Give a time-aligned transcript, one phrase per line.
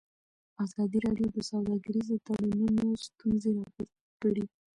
[0.63, 3.87] ازادي راډیو د سوداګریز تړونونه ستونزې راپور
[4.21, 4.45] کړي.